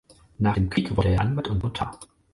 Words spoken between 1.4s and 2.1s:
und Notar.